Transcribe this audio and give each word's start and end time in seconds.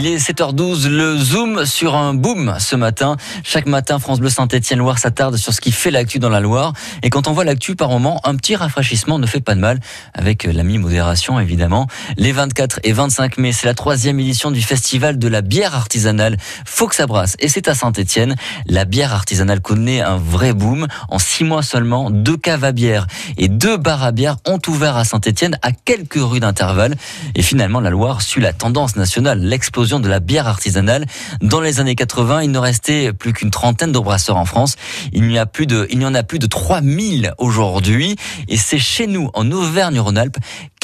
Il 0.00 0.06
est 0.06 0.18
7h12, 0.18 0.86
le 0.86 1.18
zoom 1.18 1.66
sur 1.66 1.96
un 1.96 2.14
boom 2.14 2.54
ce 2.60 2.76
matin. 2.76 3.16
Chaque 3.42 3.66
matin, 3.66 3.98
France 3.98 4.20
Bleu 4.20 4.28
Saint-Etienne 4.28 4.78
Loire 4.78 4.96
s'attarde 4.96 5.36
sur 5.36 5.52
ce 5.52 5.60
qui 5.60 5.72
fait 5.72 5.90
l'actu 5.90 6.20
dans 6.20 6.28
la 6.28 6.38
Loire. 6.38 6.72
Et 7.02 7.10
quand 7.10 7.26
on 7.26 7.32
voit 7.32 7.42
l'actu 7.42 7.74
par 7.74 7.88
moment, 7.88 8.20
un 8.22 8.36
petit 8.36 8.54
rafraîchissement 8.54 9.18
ne 9.18 9.26
fait 9.26 9.40
pas 9.40 9.56
de 9.56 9.60
mal, 9.60 9.80
avec 10.14 10.44
la 10.44 10.62
mi-modération 10.62 11.40
évidemment. 11.40 11.88
Les 12.16 12.30
24 12.30 12.78
et 12.84 12.92
25 12.92 13.38
mai, 13.38 13.50
c'est 13.50 13.66
la 13.66 13.74
troisième 13.74 14.20
édition 14.20 14.52
du 14.52 14.62
festival 14.62 15.18
de 15.18 15.26
la 15.26 15.40
bière 15.40 15.74
artisanale 15.74 16.36
Fox 16.64 17.00
Brasse. 17.00 17.34
Et 17.40 17.48
c'est 17.48 17.66
à 17.66 17.74
Saint-Etienne. 17.74 18.36
La 18.66 18.84
bière 18.84 19.12
artisanale 19.12 19.60
connaît 19.60 20.00
un 20.00 20.16
vrai 20.16 20.52
boom. 20.52 20.86
En 21.08 21.18
six 21.18 21.42
mois 21.42 21.64
seulement, 21.64 22.12
deux 22.12 22.36
caves 22.36 22.62
à 22.62 22.70
bière 22.70 23.08
et 23.36 23.48
deux 23.48 23.76
bars 23.76 24.04
à 24.04 24.12
bière 24.12 24.36
ont 24.46 24.60
ouvert 24.68 24.96
à 24.96 25.04
Saint-Etienne 25.04 25.58
à 25.62 25.72
quelques 25.72 26.20
rues 26.22 26.38
d'intervalle. 26.38 26.94
Et 27.34 27.42
finalement, 27.42 27.80
la 27.80 27.90
Loire 27.90 28.22
suit 28.22 28.40
la 28.40 28.52
tendance 28.52 28.94
nationale, 28.94 29.40
l'explosion 29.40 29.87
de 29.88 30.08
la 30.08 30.20
bière 30.20 30.46
artisanale. 30.46 31.06
Dans 31.40 31.62
les 31.62 31.80
années 31.80 31.94
80, 31.94 32.42
il 32.42 32.50
ne 32.50 32.58
restait 32.58 33.14
plus 33.14 33.32
qu'une 33.32 33.50
trentaine 33.50 33.92
de 33.92 33.98
brasseurs 33.98 34.36
en 34.36 34.44
France. 34.44 34.76
Il 35.14 35.26
n'y 35.26 35.38
a 35.38 35.46
plus 35.46 35.66
de, 35.66 35.86
il 35.90 36.02
y 36.02 36.04
en 36.04 36.14
a 36.14 36.22
plus 36.22 36.38
de 36.38 36.46
3000 36.46 37.32
aujourd'hui. 37.38 38.16
Et 38.48 38.58
c'est 38.58 38.78
chez 38.78 39.06
nous, 39.06 39.30
en 39.32 39.50
Auvergne-Rhône-Alpes, 39.50 40.36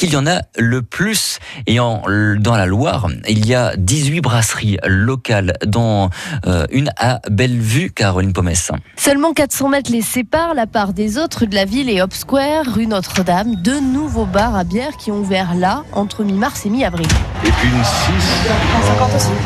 qu'il 0.05 0.15
y 0.15 0.17
en 0.17 0.27
a 0.27 0.41
le 0.57 0.81
plus. 0.81 1.39
Et 1.67 1.79
en, 1.79 2.03
dans 2.37 2.55
la 2.55 2.65
Loire, 2.65 3.07
il 3.27 3.45
y 3.45 3.53
a 3.53 3.75
18 3.75 4.21
brasseries 4.21 4.77
locales, 4.85 5.53
dont 5.65 6.09
euh, 6.45 6.65
une 6.71 6.91
à 6.97 7.21
Bellevue, 7.29 7.91
Caroline 7.91 8.33
Pomès. 8.33 8.71
Seulement 8.97 9.33
400 9.33 9.69
mètres 9.69 9.91
les 9.91 10.01
séparent, 10.01 10.53
la 10.53 10.67
part 10.67 10.93
des 10.93 11.17
autres 11.17 11.45
de 11.45 11.55
la 11.55 11.65
ville 11.65 11.89
et 11.89 12.01
Hop 12.01 12.13
Square, 12.13 12.65
rue 12.73 12.87
Notre-Dame. 12.87 13.55
Deux 13.55 13.79
nouveaux 13.79 14.25
bars 14.25 14.55
à 14.55 14.63
bière 14.63 14.97
qui 14.97 15.11
ont 15.11 15.19
ouvert 15.19 15.55
là, 15.55 15.83
entre 15.91 16.23
mi-mars 16.23 16.65
et 16.65 16.69
mi-avril. 16.69 17.07
Et 17.43 17.51
puis 17.51 17.67
une 17.67 17.83
6. 17.83 17.93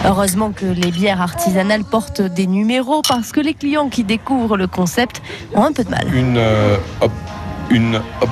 Heureusement 0.05 0.51
que 0.51 0.65
les 0.65 0.91
bières 0.91 1.21
artisanales 1.21 1.83
portent 1.83 2.21
des 2.21 2.47
numéros 2.47 3.01
parce 3.07 3.31
que 3.31 3.39
les 3.39 3.53
clients 3.53 3.89
qui 3.89 4.03
découvrent 4.03 4.57
le 4.57 4.67
concept 4.67 5.21
ont 5.53 5.63
un 5.63 5.71
peu 5.71 5.83
de 5.83 5.89
mal. 5.89 6.13
Une 6.13 6.37
euh, 6.37 6.77
hop, 7.01 7.11
une 7.69 7.95
hop, 8.21 8.29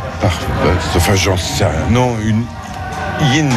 enfin 0.95 1.15
j'en 1.15 1.37
sais 1.37 1.65
rien. 1.65 1.89
Non, 1.89 2.15
une 2.25 2.43
yin, 3.33 3.49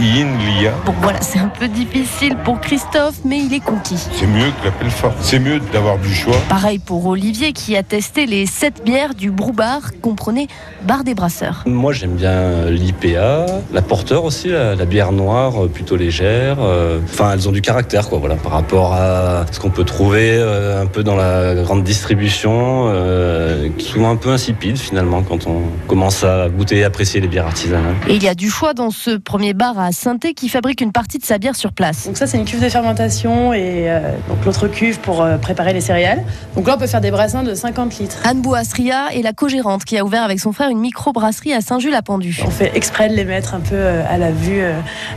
yin 0.00 0.28
lia. 0.38 0.72
Bon 0.84 0.94
voilà, 1.02 1.20
c'est 1.20 1.38
un 1.38 1.48
peu 1.48 1.68
difficile 1.68 2.36
pour 2.44 2.60
Christophe, 2.60 3.16
mais 3.24 3.38
il 3.38 3.52
est 3.54 3.60
conquis. 3.60 3.98
C'est 4.12 4.26
mieux 4.26 4.50
que 4.60 4.64
la 4.66 4.70
Pelfort. 4.72 5.12
C'est 5.20 5.38
mieux 5.38 5.60
d'avoir 5.72 5.98
du 5.98 6.12
choix. 6.14 6.36
Pareil 6.48 6.78
pour 6.78 7.06
Olivier 7.06 7.52
qui 7.52 7.76
a 7.76 7.82
testé 7.82 8.26
les 8.26 8.46
7 8.46 8.82
bières 8.84 9.14
du 9.14 9.30
Broubar, 9.30 9.80
comprenez 10.02 10.48
bar 10.82 11.04
des 11.04 11.14
brasseurs. 11.14 11.62
Moi 11.66 11.92
j'aime 11.92 12.14
bien 12.14 12.66
l'IPA, 12.70 13.46
la 13.72 13.82
porteur 13.82 14.24
aussi, 14.24 14.48
la, 14.48 14.74
la 14.74 14.84
bière 14.84 15.12
noire 15.12 15.64
euh, 15.64 15.68
plutôt 15.68 15.96
légère. 15.96 16.56
euh, 16.60 16.98
Enfin 17.04 17.32
elles 17.32 17.48
ont 17.48 17.52
du 17.52 17.60
caractère 17.62 18.08
quoi, 18.08 18.18
voilà, 18.18 18.36
par 18.36 18.52
rapport 18.52 18.92
à 18.94 19.44
ce 19.50 19.60
qu'on 19.60 19.70
peut 19.70 19.84
trouver 19.84 20.34
euh, 20.34 20.82
un 20.82 20.86
peu 20.86 21.02
dans 21.02 21.16
la 21.16 21.54
grande 21.62 21.84
distribution, 21.84 22.84
euh, 22.88 23.68
qui 23.76 23.86
souvent 23.86 24.10
un 24.10 24.16
peu 24.16 24.30
insipide 24.30 24.78
finalement 24.78 25.22
quand 25.22 25.46
on 25.46 25.62
commence 25.86 26.24
à 26.24 26.48
goûter 26.48 26.78
et 26.78 26.84
apprécier 26.84 27.20
les 27.20 27.28
bières 27.28 27.46
artisanales. 27.46 27.94
Et 28.08 28.14
il 28.16 28.22
y 28.22 28.28
a 28.28 28.34
du 28.34 28.50
choix 28.50 28.74
dans 28.74 28.90
ce 28.90 29.16
premier 29.16 29.54
bar 29.54 29.78
à 29.78 29.89
saint 29.92 30.18
qui 30.18 30.48
fabrique 30.48 30.80
une 30.80 30.92
partie 30.92 31.18
de 31.18 31.24
sa 31.24 31.38
bière 31.38 31.56
sur 31.56 31.72
place. 31.72 32.06
Donc 32.06 32.16
ça 32.16 32.26
c'est 32.26 32.36
une 32.36 32.44
cuve 32.44 32.62
de 32.62 32.68
fermentation 32.68 33.52
et 33.52 33.90
euh, 33.90 34.12
donc 34.28 34.44
l'autre 34.44 34.68
cuve 34.68 34.98
pour 35.00 35.22
euh, 35.22 35.38
préparer 35.38 35.72
les 35.72 35.80
céréales. 35.80 36.24
Donc 36.56 36.66
là 36.66 36.74
on 36.76 36.78
peut 36.78 36.86
faire 36.86 37.00
des 37.00 37.10
brassins 37.10 37.42
de 37.42 37.54
50 37.54 37.98
litres. 37.98 38.18
Anne 38.24 38.42
Bouastria 38.42 39.14
est 39.14 39.22
la 39.22 39.32
co-gérante 39.32 39.84
qui 39.84 39.96
a 39.96 40.04
ouvert 40.04 40.22
avec 40.22 40.40
son 40.40 40.52
frère 40.52 40.68
une 40.68 40.80
micro-brasserie 40.80 41.52
à 41.52 41.60
Saint-Jules-la-Pendu. 41.60 42.42
On 42.46 42.50
fait 42.50 42.76
exprès 42.76 43.08
de 43.08 43.14
les 43.14 43.24
mettre 43.24 43.54
un 43.54 43.60
peu 43.60 43.74
euh, 43.74 44.02
à 44.08 44.18
la 44.18 44.30
vue 44.32 44.62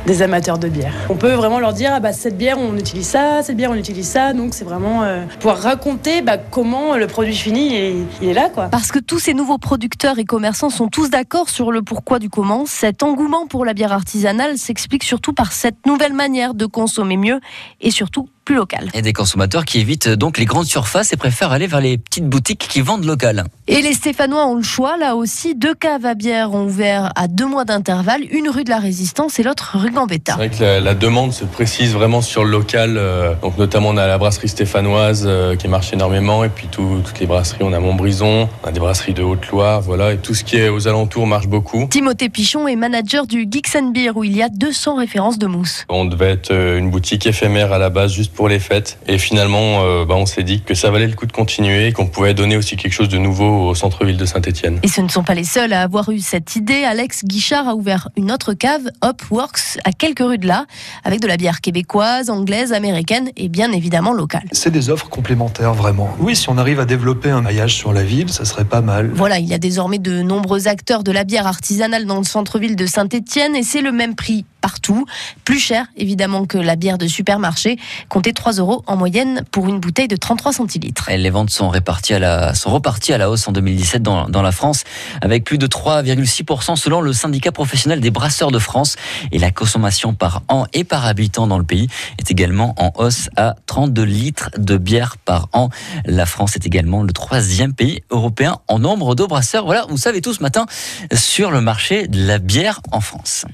des 0.05 0.21
amateurs 0.21 0.57
de 0.57 0.69
bière. 0.69 0.93
On 1.09 1.15
peut 1.15 1.33
vraiment 1.33 1.59
leur 1.59 1.73
dire 1.73 1.91
ah 1.93 1.99
bah 1.99 2.13
cette 2.13 2.37
bière 2.37 2.57
on 2.59 2.77
utilise 2.77 3.07
ça, 3.07 3.43
cette 3.43 3.57
bière 3.57 3.71
on 3.71 3.75
utilise 3.75 4.07
ça. 4.07 4.33
Donc 4.33 4.53
c'est 4.53 4.65
vraiment 4.65 5.03
euh, 5.03 5.25
pouvoir 5.39 5.57
raconter 5.57 6.21
bah, 6.21 6.37
comment 6.37 6.95
le 6.95 7.07
produit 7.07 7.35
fini 7.35 7.75
est, 7.75 7.95
il 8.21 8.29
est 8.29 8.33
là 8.33 8.49
quoi. 8.49 8.67
Parce 8.69 8.91
que 8.91 8.99
tous 8.99 9.19
ces 9.19 9.33
nouveaux 9.33 9.57
producteurs 9.57 10.19
et 10.19 10.25
commerçants 10.25 10.69
sont 10.69 10.87
tous 10.87 11.09
d'accord 11.09 11.49
sur 11.49 11.71
le 11.71 11.81
pourquoi 11.81 12.19
du 12.19 12.29
comment. 12.29 12.65
Cet 12.65 13.03
engouement 13.03 13.47
pour 13.47 13.65
la 13.65 13.73
bière 13.73 13.91
artisanale 13.91 14.52
s'explique 14.57 15.03
surtout 15.03 15.33
par 15.33 15.51
cette 15.51 15.85
nouvelle 15.85 16.13
manière 16.13 16.53
de 16.53 16.65
consommer 16.65 17.17
mieux 17.17 17.39
et 17.81 17.91
surtout 17.91 18.29
plus 18.43 18.55
local. 18.55 18.89
Et 18.93 19.01
des 19.01 19.13
consommateurs 19.13 19.65
qui 19.65 19.79
évitent 19.79 20.09
donc 20.09 20.37
les 20.37 20.45
grandes 20.45 20.65
surfaces 20.65 21.13
et 21.13 21.17
préfèrent 21.17 21.51
aller 21.51 21.67
vers 21.67 21.81
les 21.81 21.97
petites 21.97 22.27
boutiques 22.27 22.67
qui 22.69 22.81
vendent 22.81 23.05
local. 23.05 23.45
Et 23.67 23.81
les 23.81 23.93
Stéphanois 23.93 24.45
ont 24.47 24.55
le 24.55 24.63
choix, 24.63 24.97
là 24.97 25.15
aussi. 25.15 25.55
Deux 25.55 25.73
caves 25.73 26.05
à 26.05 26.13
bière 26.15 26.53
ont 26.53 26.65
ouvert 26.65 27.11
à 27.15 27.27
deux 27.27 27.45
mois 27.45 27.63
d'intervalle, 27.65 28.21
une 28.31 28.49
rue 28.49 28.63
de 28.65 28.69
la 28.69 28.79
Résistance 28.79 29.39
et 29.39 29.43
l'autre 29.43 29.77
rue 29.77 29.91
Gambetta. 29.91 30.33
C'est 30.33 30.37
vrai 30.37 30.49
que 30.49 30.61
la, 30.63 30.79
la 30.79 30.93
demande 30.95 31.31
se 31.31 31.45
précise 31.45 31.93
vraiment 31.93 32.21
sur 32.21 32.43
le 32.43 32.51
local. 32.51 32.95
euh, 32.97 33.33
donc 33.41 33.57
notamment 33.57 33.89
on 33.89 33.97
a 33.97 34.07
la 34.07 34.17
brasserie 34.17 34.49
stéphanoise 34.49 35.23
euh, 35.25 35.55
qui 35.55 35.67
marche 35.67 35.93
énormément 35.93 36.43
et 36.43 36.49
puis 36.49 36.67
tout- 36.69 37.01
toutes 37.05 37.19
les 37.19 37.25
brasseries. 37.25 37.63
On 37.63 37.71
a 37.73 37.79
Montbrison, 37.79 38.49
on 38.63 38.67
a 38.67 38.71
des 38.71 38.79
brasseries 38.79 39.13
de 39.13 39.23
Haute-Loire, 39.23 39.81
voilà. 39.81 40.13
Et 40.13 40.17
tout 40.17 40.33
ce 40.33 40.43
qui 40.43 40.57
est 40.57 40.67
aux 40.69 40.87
alentours 40.87 41.25
marche 41.27 41.47
beaucoup. 41.47 41.87
Timothée 41.89 42.29
Pichon 42.29 42.67
est 42.67 42.75
manager 42.75 43.25
du 43.27 43.47
Geeks 43.49 43.75
and 43.77 43.91
Beer 43.91 44.11
où 44.15 44.23
il 44.23 44.35
y 44.35 44.43
a 44.43 44.49
200 44.49 44.95
références 44.95 45.37
de 45.39 45.47
mousse. 45.47 45.85
On 45.89 46.05
devait 46.05 46.31
être 46.31 46.51
euh, 46.51 46.77
une 46.77 46.89
boutique 46.89 47.25
éphémère 47.25 47.71
à 47.71 47.77
la 47.77 47.89
base 47.89 48.11
juste 48.11 48.32
pour 48.33 48.49
les 48.49 48.59
fêtes. 48.59 48.97
Et 49.07 49.17
finalement, 49.17 49.83
euh, 49.83 50.05
bah, 50.05 50.15
on 50.15 50.25
s'est 50.25 50.43
dit 50.43 50.61
que 50.61 50.73
ça 50.73 50.91
valait 50.91 51.07
le 51.07 51.13
coup 51.13 51.25
de 51.25 51.31
continuer 51.31 51.87
et 51.87 51.91
qu'on 51.91 52.07
pouvait 52.07 52.33
donner 52.33 52.57
aussi 52.57 52.75
quelque 52.75 52.93
chose 52.93 53.09
de 53.09 53.17
nouveau 53.17 53.69
au 53.69 53.75
centre-ville 53.75 54.17
de 54.17 54.25
Saint-Etienne. 54.25 54.79
Et 54.83 54.87
ce 54.87 55.01
ne 55.01 55.07
sont 55.07 55.23
pas 55.23 55.35
les 55.35 55.43
seuls 55.43 55.73
à 55.73 55.81
avoir 55.81 56.09
eu 56.09 56.19
cette 56.19 56.55
idée. 56.55 56.83
Alex 56.83 57.23
Guichard 57.25 57.67
a 57.67 57.75
ouvert 57.75 58.09
une 58.17 58.31
autre 58.31 58.53
cave, 58.53 58.83
Hopworks, 59.01 59.79
à 59.83 59.91
quelques 59.91 60.19
rues 60.19 60.37
de 60.37 60.47
là, 60.47 60.65
avec 61.03 61.19
de 61.19 61.27
la 61.27 61.37
bière 61.37 61.61
québécoise, 61.61 62.29
anglaise, 62.29 62.73
américaine 62.73 63.29
et 63.37 63.49
bien 63.49 63.71
évidemment 63.71 64.13
locale. 64.13 64.43
C'est 64.51 64.71
des 64.71 64.89
offres 64.89 65.09
complémentaires, 65.09 65.73
vraiment. 65.73 66.09
Oui, 66.19 66.35
si 66.35 66.49
on 66.49 66.57
arrive 66.57 66.79
à 66.79 66.85
développer 66.85 67.29
un 67.29 67.41
maillage 67.41 67.75
sur 67.75 67.93
la 67.93 68.03
ville, 68.03 68.29
ça 68.29 68.45
serait 68.45 68.65
pas 68.65 68.81
mal. 68.81 69.11
Voilà, 69.13 69.39
il 69.39 69.47
y 69.47 69.53
a 69.53 69.59
désormais 69.59 69.99
de 69.99 70.21
nombreux 70.21 70.67
acteurs 70.67 71.03
de 71.03 71.11
la 71.11 71.23
bière 71.23 71.47
artisanale 71.47 72.05
dans 72.05 72.17
le 72.17 72.23
centre-ville 72.23 72.75
de 72.75 72.85
Saint-Étienne 72.85 73.55
et 73.55 73.63
c'est 73.63 73.81
le 73.81 73.91
même 73.91 74.15
prix 74.15 74.45
partout. 74.63 75.05
Plus 75.43 75.59
cher, 75.59 75.87
évidemment, 75.97 76.45
que 76.45 76.57
la 76.57 76.77
bière 76.77 76.97
de 76.97 77.05
supermarché. 77.05 77.77
Comptez 78.07 78.31
3 78.31 78.53
euros 78.53 78.81
en 78.87 78.95
moyenne 78.95 79.43
pour 79.51 79.67
une 79.67 79.81
bouteille 79.81 80.07
de 80.07 80.15
33 80.15 80.53
centilitres. 80.53 81.09
Les 81.11 81.29
ventes 81.29 81.49
sont 81.49 81.67
réparties 81.67 82.13
à 82.13 82.19
la, 82.19 82.53
sont 82.53 82.71
reparties 82.71 83.11
à 83.11 83.17
la 83.17 83.29
hausse 83.29 83.45
en 83.45 83.51
2017 83.51 84.01
dans, 84.01 84.29
dans 84.29 84.41
la 84.41 84.53
France, 84.53 84.85
avec 85.21 85.43
plus 85.43 85.57
de 85.57 85.67
3,6% 85.67 86.77
selon 86.77 87.01
le 87.01 87.11
syndicat 87.11 87.51
professionnel 87.51 87.99
des 87.99 88.09
brasseurs 88.09 88.51
de 88.51 88.59
France. 88.59 88.95
Et 89.33 89.37
la 89.37 89.51
consommation 89.51 90.13
par 90.13 90.43
an 90.47 90.65
et 90.71 90.85
par 90.85 91.05
habitant 91.05 91.45
dans 91.45 91.57
le 91.57 91.65
pays 91.65 91.89
est 92.17 92.31
également 92.31 92.73
en 92.77 92.93
hausse 92.95 93.29
à 93.35 93.55
32 93.65 94.03
litres 94.03 94.49
de 94.57 94.77
bière 94.77 95.17
par 95.17 95.49
an. 95.51 95.71
La 96.05 96.25
France 96.25 96.55
est 96.55 96.65
également 96.65 97.03
le 97.03 97.11
troisième 97.11 97.73
pays 97.73 98.01
européen 98.11 98.59
en 98.69 98.79
nombre 98.79 99.13
de 99.13 99.25
brasseurs. 99.25 99.65
Voilà, 99.65 99.85
vous 99.89 99.97
savez 99.97 100.21
tout 100.21 100.33
ce 100.33 100.41
matin 100.41 100.65
sur 101.13 101.51
le 101.51 101.59
marché 101.59 102.07
de 102.07 102.25
la 102.25 102.39
bière 102.39 102.79
en 102.93 103.01
France. 103.01 103.45